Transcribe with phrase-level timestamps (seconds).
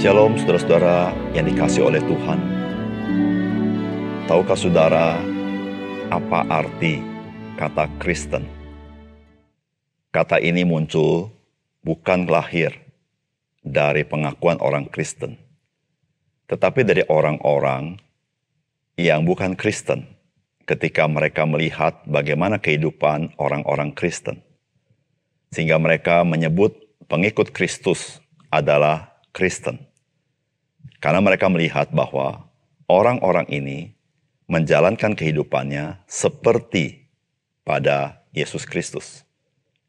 [0.00, 2.40] Shalom saudara-saudara yang dikasih oleh Tuhan.
[4.24, 5.20] Tahukah saudara
[6.08, 7.04] apa arti
[7.60, 8.48] kata Kristen?
[10.08, 11.28] Kata ini muncul
[11.84, 12.80] bukan lahir
[13.60, 15.36] dari pengakuan orang Kristen,
[16.48, 18.00] tetapi dari orang-orang
[18.96, 20.08] yang bukan Kristen
[20.64, 24.40] ketika mereka melihat bagaimana kehidupan orang-orang Kristen.
[25.52, 26.72] Sehingga mereka menyebut
[27.04, 28.16] pengikut Kristus
[28.48, 29.89] adalah Kristen.
[31.00, 32.44] Karena mereka melihat bahwa
[32.90, 33.96] orang-orang ini
[34.50, 37.08] menjalankan kehidupannya seperti
[37.62, 39.22] pada Yesus Kristus.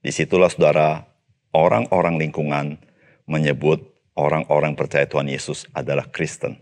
[0.02, 1.09] Di situlah saudara,
[1.54, 2.77] orang-orang lingkungan
[3.26, 3.81] menyebut
[4.14, 6.62] orang-orang percaya Tuhan Yesus adalah Kristen.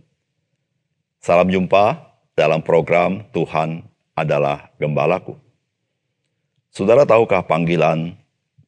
[1.19, 3.83] Salam jumpa dalam program Tuhan
[4.16, 5.35] adalah Gembalaku.
[6.71, 8.16] Saudara tahukah panggilan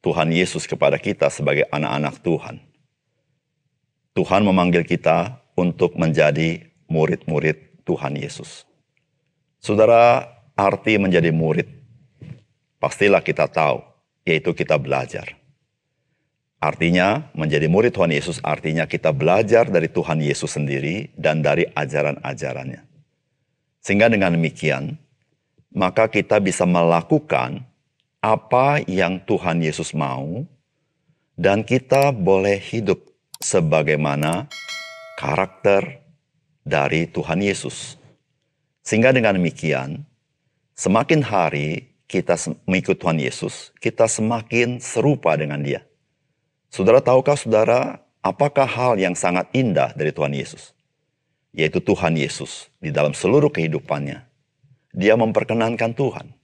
[0.04, 2.60] Tuhan Yesus kepada kita sebagai anak-anak Tuhan.
[4.12, 8.64] Tuhan memanggil kita untuk menjadi murid-murid Tuhan Yesus.
[9.62, 10.26] Saudara,
[10.58, 11.68] arti menjadi murid,
[12.82, 13.80] pastilah kita tahu,
[14.26, 15.38] yaitu kita belajar.
[16.62, 22.86] Artinya, menjadi murid Tuhan Yesus artinya kita belajar dari Tuhan Yesus sendiri dan dari ajaran-ajarannya.
[23.82, 24.94] Sehingga dengan demikian,
[25.74, 27.66] maka kita bisa melakukan
[28.22, 30.46] apa yang Tuhan Yesus mau,
[31.34, 33.02] dan kita boleh hidup
[33.42, 34.46] sebagaimana
[35.22, 36.02] karakter
[36.66, 37.94] dari Tuhan Yesus.
[38.82, 40.02] Sehingga dengan demikian,
[40.74, 42.34] semakin hari kita
[42.66, 45.86] mengikut Tuhan Yesus, kita semakin serupa dengan dia.
[46.74, 50.74] Saudara tahukah saudara, apakah hal yang sangat indah dari Tuhan Yesus?
[51.54, 54.26] Yaitu Tuhan Yesus di dalam seluruh kehidupannya.
[54.92, 56.34] Dia memperkenankan Tuhan.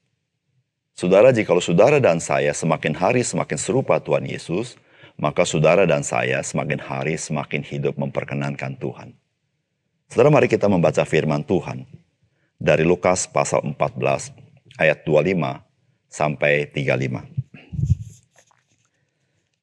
[0.94, 4.76] Saudara, jikalau saudara dan saya semakin hari semakin serupa Tuhan Yesus,
[5.19, 9.18] maka saudara dan saya semakin hari semakin hidup memperkenankan Tuhan.
[10.08, 11.84] Saudara, mari kita membaca firman Tuhan
[12.56, 14.33] dari Lukas pasal 14
[14.79, 15.61] ayat 25
[16.08, 17.29] sampai 35.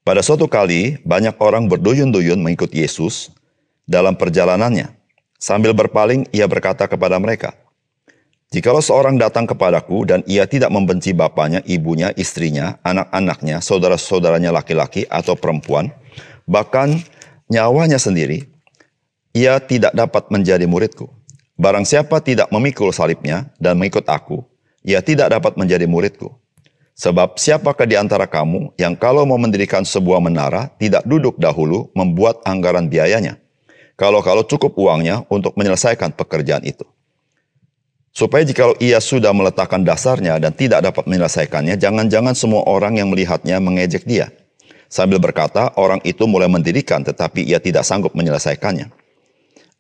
[0.06, 3.34] Pada suatu kali, banyak orang berduyun-duyun mengikut Yesus
[3.90, 4.94] dalam perjalanannya.
[5.42, 7.58] Sambil berpaling, ia berkata kepada mereka,
[8.54, 15.34] Jikalau seorang datang kepadaku dan ia tidak membenci bapaknya, ibunya, istrinya, anak-anaknya, saudara-saudaranya laki-laki atau
[15.34, 15.90] perempuan,
[16.46, 17.02] bahkan
[17.50, 18.46] nyawanya sendiri,
[19.34, 21.10] ia tidak dapat menjadi muridku.
[21.58, 24.46] Barang siapa tidak memikul salibnya dan mengikut aku,
[24.86, 26.32] ia tidak dapat menjadi muridku.
[26.96, 32.40] Sebab siapakah di antara kamu yang kalau mau mendirikan sebuah menara, tidak duduk dahulu membuat
[32.48, 33.36] anggaran biayanya,
[34.00, 36.88] kalau-kalau cukup uangnya untuk menyelesaikan pekerjaan itu.
[38.16, 43.60] Supaya jika ia sudah meletakkan dasarnya dan tidak dapat menyelesaikannya, jangan-jangan semua orang yang melihatnya
[43.60, 44.32] mengejek dia.
[44.88, 48.88] Sambil berkata, orang itu mulai mendirikan tetapi ia tidak sanggup menyelesaikannya.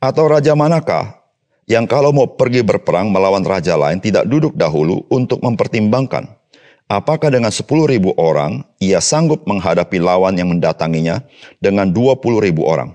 [0.03, 1.24] Atau raja manakah
[1.63, 6.28] yang kalau mau pergi berperang melawan raja lain tidak duduk dahulu untuk mempertimbangkan
[6.91, 11.25] apakah dengan 10 ribu orang ia sanggup menghadapi lawan yang mendatanginya
[11.57, 12.94] dengan 20 ribu orang.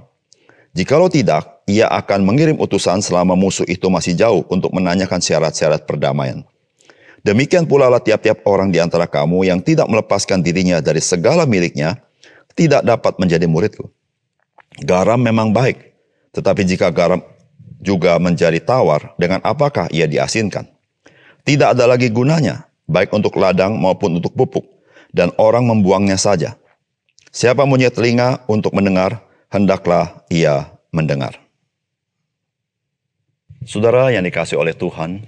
[0.71, 6.43] Jikalau tidak, ia akan mengirim utusan selama musuh itu masih jauh untuk menanyakan syarat-syarat perdamaian.
[7.23, 12.01] Demikian pula lah tiap-tiap orang di antara kamu yang tidak melepaskan dirinya dari segala miliknya,
[12.59, 13.93] tidak dapat menjadi muridku.
[14.83, 15.95] Garam memang baik,
[16.33, 17.21] tetapi jika garam
[17.79, 20.65] juga menjadi tawar, dengan apakah ia diasinkan?
[21.45, 24.65] Tidak ada lagi gunanya, baik untuk ladang maupun untuk pupuk,
[25.13, 26.57] dan orang membuangnya saja.
[27.31, 29.21] Siapa punya telinga untuk mendengar,
[29.53, 31.50] hendaklah ia mendengar.
[33.61, 35.21] Saudara yang dikasih oleh Tuhan,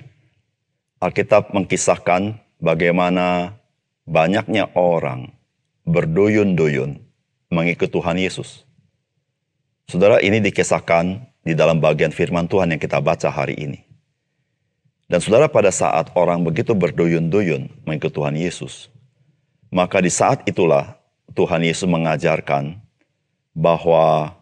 [1.05, 3.61] Alkitab mengkisahkan bagaimana
[4.09, 5.37] banyaknya orang
[5.85, 6.97] berduyun-duyun
[7.53, 8.65] mengikut Tuhan Yesus.
[9.85, 13.85] Saudara, ini dikisahkan di dalam bagian firman Tuhan yang kita baca hari ini.
[15.13, 18.89] Dan saudara pada saat orang begitu berduyun-duyun mengikut Tuhan Yesus,
[19.69, 20.97] maka di saat itulah
[21.37, 22.81] Tuhan Yesus mengajarkan
[23.53, 24.33] bahwa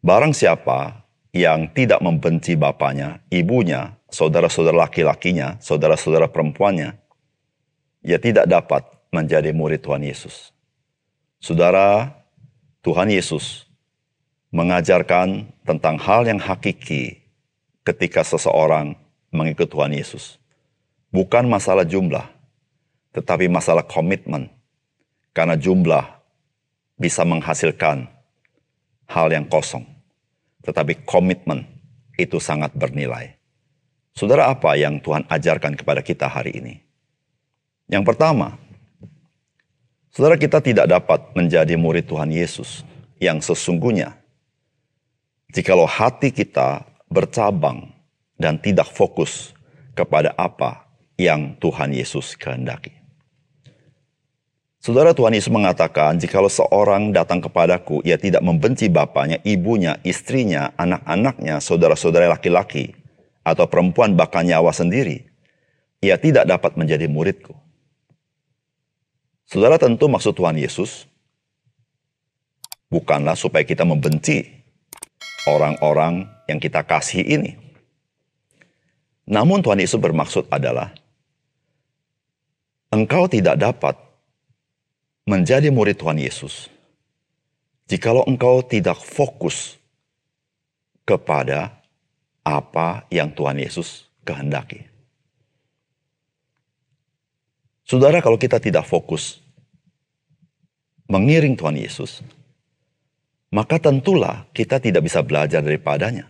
[0.00, 1.01] barang siapa
[1.32, 6.92] yang tidak membenci bapaknya, ibunya, saudara-saudara laki-lakinya, saudara-saudara perempuannya,
[8.04, 10.52] ia tidak dapat menjadi murid Tuhan Yesus.
[11.40, 12.12] Saudara,
[12.84, 13.64] Tuhan Yesus
[14.52, 17.24] mengajarkan tentang hal yang hakiki
[17.82, 18.92] ketika seseorang
[19.32, 20.36] mengikut Tuhan Yesus.
[21.08, 22.28] Bukan masalah jumlah,
[23.16, 24.52] tetapi masalah komitmen.
[25.32, 26.04] Karena jumlah
[27.00, 28.04] bisa menghasilkan
[29.08, 29.91] hal yang kosong
[30.62, 31.66] tetapi komitmen
[32.16, 33.34] itu sangat bernilai.
[34.14, 36.74] Saudara, apa yang Tuhan ajarkan kepada kita hari ini?
[37.88, 38.60] Yang pertama,
[40.12, 42.86] saudara kita tidak dapat menjadi murid Tuhan Yesus
[43.18, 44.16] yang sesungguhnya
[45.52, 47.92] jikalau hati kita bercabang
[48.40, 49.52] dan tidak fokus
[49.92, 50.88] kepada apa
[51.20, 53.01] yang Tuhan Yesus kehendaki.
[54.82, 61.62] Saudara Tuhan Yesus mengatakan, jikalau seorang datang kepadaku, ia tidak membenci bapaknya, ibunya, istrinya, anak-anaknya,
[61.62, 62.90] saudara-saudara laki-laki,
[63.46, 65.30] atau perempuan bahkan nyawa sendiri,
[66.02, 67.54] ia tidak dapat menjadi muridku.
[69.46, 71.06] Saudara tentu maksud Tuhan Yesus
[72.90, 74.66] bukanlah supaya kita membenci
[75.46, 77.54] orang-orang yang kita kasih ini.
[79.30, 80.90] Namun Tuhan Yesus bermaksud adalah
[82.90, 84.11] engkau tidak dapat
[85.28, 86.72] menjadi murid Tuhan Yesus
[87.92, 89.76] jikalau engkau tidak fokus
[91.04, 91.82] kepada
[92.40, 94.88] apa yang Tuhan Yesus kehendaki.
[97.84, 99.42] Saudara, kalau kita tidak fokus
[101.10, 102.24] mengiring Tuhan Yesus,
[103.52, 106.24] maka tentulah kita tidak bisa belajar daripadanya.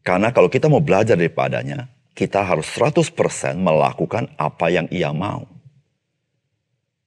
[0.00, 3.12] Karena kalau kita mau belajar daripadanya, kita harus 100%
[3.60, 5.57] melakukan apa yang ia mau.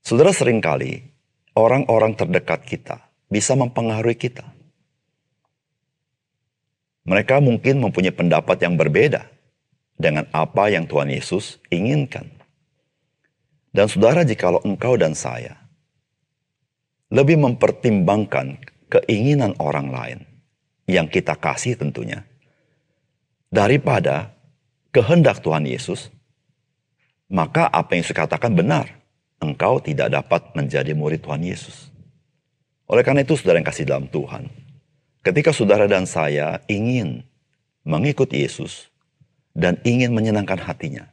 [0.01, 1.05] Saudara sering kali
[1.53, 4.45] orang-orang terdekat kita bisa mempengaruhi kita.
[7.05, 9.25] Mereka mungkin mempunyai pendapat yang berbeda
[9.97, 12.29] dengan apa yang Tuhan Yesus inginkan.
[13.71, 15.55] Dan saudara, jikalau engkau dan saya
[17.11, 18.59] lebih mempertimbangkan
[18.91, 20.19] keinginan orang lain
[20.87, 22.27] yang kita kasih tentunya,
[23.47, 24.35] daripada
[24.91, 26.11] kehendak Tuhan Yesus,
[27.31, 29.00] maka apa yang saya katakan benar
[29.41, 31.89] engkau tidak dapat menjadi murid Tuhan Yesus.
[32.85, 34.47] Oleh karena itu, saudara yang kasih dalam Tuhan,
[35.25, 37.25] ketika saudara dan saya ingin
[37.81, 38.93] mengikut Yesus
[39.57, 41.09] dan ingin menyenangkan hatinya,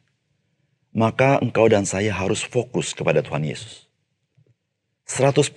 [0.92, 3.88] maka engkau dan saya harus fokus kepada Tuhan Yesus.
[5.08, 5.48] 100%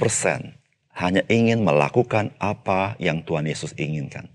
[0.96, 4.32] hanya ingin melakukan apa yang Tuhan Yesus inginkan.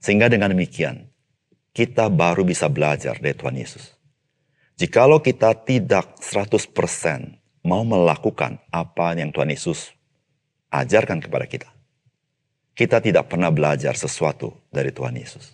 [0.00, 1.12] Sehingga dengan demikian,
[1.76, 4.00] kita baru bisa belajar dari Tuhan Yesus.
[4.80, 9.92] Jikalau kita tidak 100% mau melakukan apa yang Tuhan Yesus
[10.72, 11.68] ajarkan kepada kita.
[12.72, 15.52] Kita tidak pernah belajar sesuatu dari Tuhan Yesus.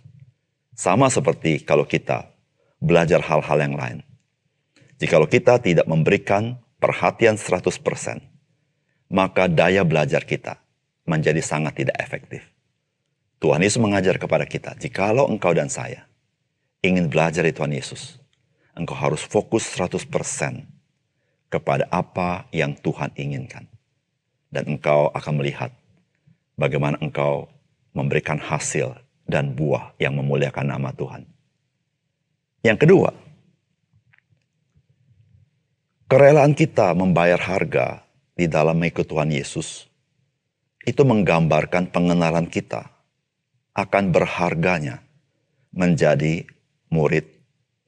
[0.76, 2.30] Sama seperti kalau kita
[2.78, 3.98] belajar hal-hal yang lain.
[5.00, 7.72] Jikalau kita tidak memberikan perhatian 100%,
[9.10, 10.60] maka daya belajar kita
[11.08, 12.44] menjadi sangat tidak efektif.
[13.40, 16.08] Tuhan Yesus mengajar kepada kita, jikalau engkau dan saya
[16.80, 18.16] ingin belajar dari Tuhan Yesus,
[18.76, 20.75] engkau harus fokus 100%
[21.48, 23.66] kepada apa yang Tuhan inginkan.
[24.50, 25.74] Dan engkau akan melihat
[26.56, 27.50] bagaimana engkau
[27.92, 28.94] memberikan hasil
[29.26, 31.26] dan buah yang memuliakan nama Tuhan.
[32.62, 33.10] Yang kedua,
[36.10, 38.06] kerelaan kita membayar harga
[38.36, 39.86] di dalam mengikut Tuhan Yesus
[40.86, 42.86] itu menggambarkan pengenalan kita
[43.74, 45.02] akan berharganya
[45.74, 46.46] menjadi
[46.88, 47.26] murid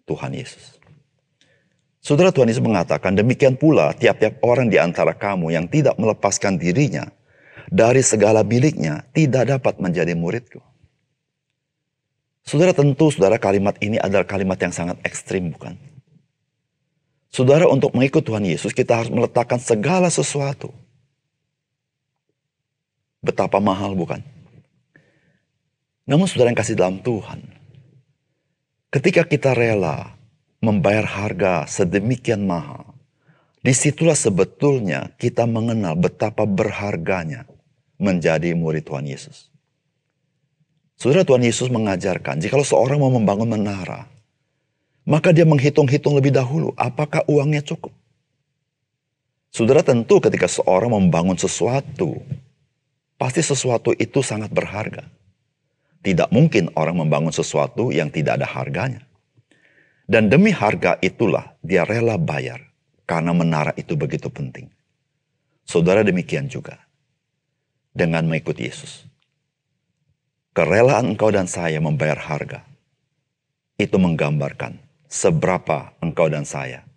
[0.04, 0.77] Tuhan Yesus.
[1.98, 7.10] Saudara Tuhan Yesus mengatakan, demikian pula tiap-tiap orang di antara kamu yang tidak melepaskan dirinya
[7.68, 10.62] dari segala miliknya tidak dapat menjadi muridku.
[12.48, 15.76] Saudara tentu saudara kalimat ini adalah kalimat yang sangat ekstrim bukan?
[17.28, 20.72] Saudara untuk mengikut Tuhan Yesus kita harus meletakkan segala sesuatu.
[23.20, 24.24] Betapa mahal bukan?
[26.08, 27.44] Namun saudara yang kasih dalam Tuhan.
[28.88, 30.16] Ketika kita rela
[30.58, 32.94] membayar harga sedemikian mahal.
[33.58, 37.46] Di situlah sebetulnya kita mengenal betapa berharganya
[37.98, 39.50] menjadi murid Tuhan Yesus.
[40.98, 44.10] Saudara Tuhan Yesus mengajarkan, jika seorang mau membangun menara,
[45.06, 47.94] maka dia menghitung-hitung lebih dahulu apakah uangnya cukup.
[49.48, 52.20] Saudara tentu ketika seorang membangun sesuatu,
[53.16, 55.08] pasti sesuatu itu sangat berharga.
[56.04, 59.07] Tidak mungkin orang membangun sesuatu yang tidak ada harganya.
[60.08, 62.64] Dan demi harga itulah dia rela bayar
[63.04, 64.72] karena menara itu begitu penting.
[65.68, 66.80] Saudara demikian juga
[67.92, 69.04] dengan mengikuti Yesus.
[70.56, 72.64] Kerelaan engkau dan saya membayar harga
[73.76, 74.80] itu menggambarkan
[75.12, 76.88] seberapa engkau dan saya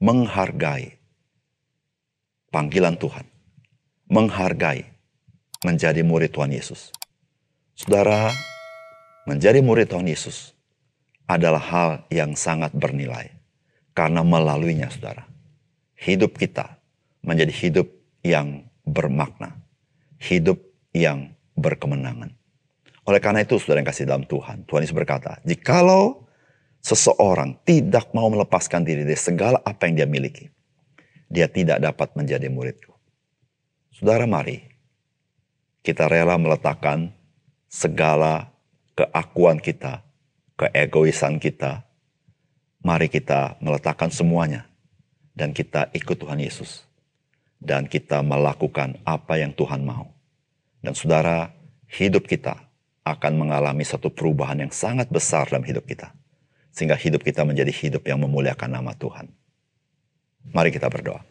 [0.00, 0.96] menghargai
[2.48, 3.28] panggilan Tuhan,
[4.08, 4.88] menghargai
[5.68, 6.96] menjadi murid Tuhan Yesus.
[7.76, 8.32] Saudara,
[9.28, 10.53] menjadi murid Tuhan Yesus
[11.24, 13.32] adalah hal yang sangat bernilai.
[13.94, 15.24] Karena melaluinya saudara,
[15.94, 16.82] hidup kita
[17.22, 17.86] menjadi hidup
[18.26, 19.54] yang bermakna.
[20.18, 20.58] Hidup
[20.92, 22.34] yang berkemenangan.
[23.04, 26.24] Oleh karena itu saudara yang kasih dalam Tuhan, Tuhan Yesus berkata, jikalau
[26.80, 30.48] seseorang tidak mau melepaskan diri dari segala apa yang dia miliki,
[31.28, 32.92] dia tidak dapat menjadi muridku.
[33.92, 34.64] Saudara mari,
[35.84, 37.12] kita rela meletakkan
[37.68, 38.48] segala
[38.96, 40.00] keakuan kita,
[40.54, 41.82] keegoisan kita,
[42.82, 44.66] mari kita meletakkan semuanya
[45.34, 46.86] dan kita ikut Tuhan Yesus.
[47.64, 50.12] Dan kita melakukan apa yang Tuhan mau.
[50.84, 51.48] Dan saudara,
[51.88, 52.60] hidup kita
[53.08, 56.12] akan mengalami satu perubahan yang sangat besar dalam hidup kita.
[56.76, 59.32] Sehingga hidup kita menjadi hidup yang memuliakan nama Tuhan.
[60.52, 61.24] Mari kita berdoa.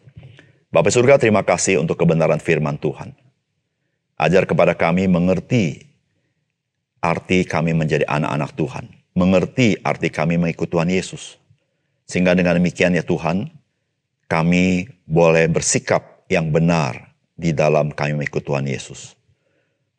[0.74, 3.14] Bapak surga terima kasih untuk kebenaran firman Tuhan.
[4.18, 5.86] Ajar kepada kami mengerti
[6.98, 9.03] arti kami menjadi anak-anak Tuhan.
[9.14, 11.38] Mengerti arti kami mengikut Tuhan Yesus.
[12.04, 13.46] Sehingga dengan demikian ya Tuhan,
[14.26, 19.14] kami boleh bersikap yang benar di dalam kami mengikut Tuhan Yesus.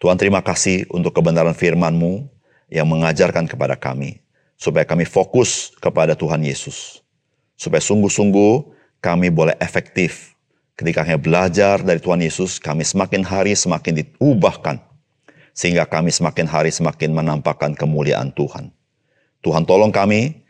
[0.03, 2.27] Tuhan terima kasih untuk kebenaran firman-Mu
[2.67, 4.19] yang mengajarkan kepada kami,
[4.60, 7.00] supaya kami fokus kepada Tuhan Yesus.
[7.55, 8.53] Supaya sungguh-sungguh
[9.00, 10.36] kami boleh efektif.
[10.75, 14.84] Ketika kami belajar dari Tuhan Yesus, kami semakin hari semakin diubahkan.
[15.55, 18.75] Sehingga kami semakin hari semakin menampakkan kemuliaan Tuhan.
[19.46, 20.42] Tuhan tolong kami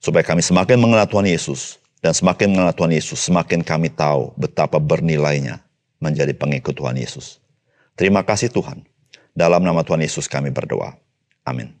[0.00, 4.80] supaya kami semakin mengenal Tuhan Yesus dan semakin mengenal Tuhan Yesus semakin kami tahu betapa
[4.80, 5.60] bernilainya
[6.00, 7.36] menjadi pengikut Tuhan Yesus.
[8.00, 8.80] Terima kasih Tuhan.
[9.36, 10.96] Dalam nama Tuhan Yesus kami berdoa.
[11.44, 11.76] Amin.